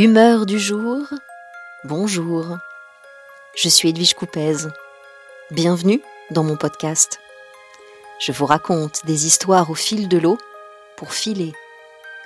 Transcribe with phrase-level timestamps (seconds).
[0.00, 1.08] Humeur du jour,
[1.82, 2.56] bonjour.
[3.56, 4.68] Je suis Edwige Coupez.
[5.50, 6.00] Bienvenue
[6.30, 7.18] dans mon podcast.
[8.20, 10.38] Je vous raconte des histoires au fil de l'eau
[10.96, 11.52] pour filer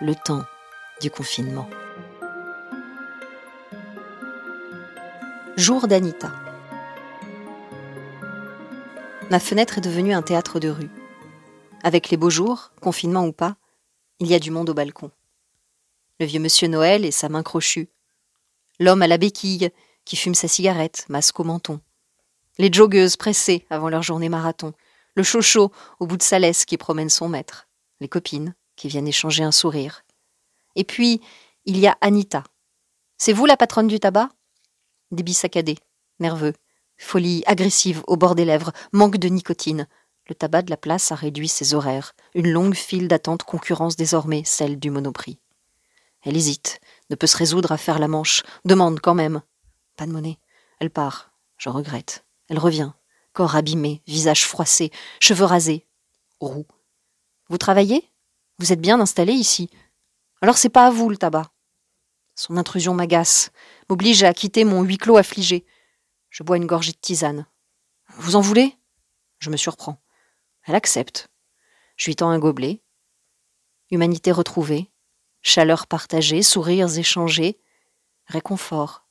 [0.00, 0.44] le temps
[1.00, 1.68] du confinement.
[5.56, 6.30] Jour d'Anita.
[9.28, 10.90] Ma fenêtre est devenue un théâtre de rue.
[11.82, 13.56] Avec les beaux jours, confinement ou pas,
[14.20, 15.10] il y a du monde au balcon
[16.18, 17.88] le vieux monsieur Noël et sa main crochue,
[18.78, 19.70] l'homme à la béquille
[20.04, 21.80] qui fume sa cigarette, masque au menton,
[22.58, 24.72] les joggeuses pressées avant leur journée marathon,
[25.14, 27.68] le chocho au bout de sa laisse qui promène son maître,
[28.00, 30.04] les copines qui viennent échanger un sourire.
[30.74, 31.20] Et puis,
[31.64, 32.44] il y a Anita.
[33.18, 34.28] C'est vous la patronne du tabac?
[35.10, 35.78] Débit saccadé,
[36.20, 36.52] nerveux,
[36.98, 39.86] folie agressive au bord des lèvres, manque de nicotine.
[40.28, 42.14] Le tabac de la place a réduit ses horaires.
[42.34, 45.38] Une longue file d'attente concurrence désormais celle du monoprix.
[46.26, 49.42] Elle hésite, ne peut se résoudre à faire la manche, demande quand même.
[49.96, 50.40] Pas de monnaie.
[50.80, 51.30] Elle part.
[51.56, 52.26] Je regrette.
[52.48, 52.90] Elle revient.
[53.32, 55.86] Corps abîmé, visage froissé, cheveux rasés.
[56.40, 56.66] Roux.
[57.48, 58.10] Vous travaillez?
[58.58, 59.70] Vous êtes bien installé ici
[60.42, 61.52] Alors c'est pas à vous le tabac.
[62.34, 63.52] Son intrusion m'agace,
[63.88, 65.64] m'oblige à quitter mon huis clos affligé.
[66.28, 67.46] Je bois une gorgée de tisane.
[68.16, 68.76] Vous en voulez?
[69.38, 70.02] Je me surprends.
[70.64, 71.28] Elle accepte.
[71.96, 72.82] Je lui tends un gobelet.
[73.92, 74.90] Humanité retrouvée,
[75.48, 77.56] Chaleur partagée, sourires échangés,
[78.26, 79.06] réconfort.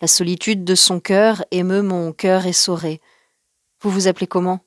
[0.00, 3.00] La solitude de son cœur émeut mon cœur essoré.
[3.80, 4.64] Vous vous appelez comment?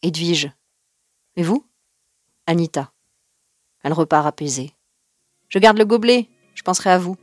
[0.00, 0.50] Edwige.
[1.36, 1.66] Et vous?
[2.46, 2.90] Anita.
[3.82, 4.72] Elle repart apaisée.
[5.50, 7.18] Je garde le gobelet, je penserai à vous.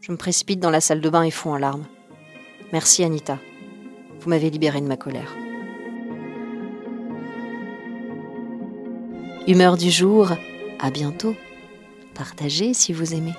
[0.00, 1.84] Je me précipite dans la salle de bain et fonds en larmes.
[2.72, 3.38] Merci Anita.
[4.20, 5.36] Vous m'avez libérée de ma colère.
[9.46, 10.30] Humeur du jour,
[10.78, 11.36] à bientôt.
[12.14, 13.34] Partagez si vous aimez.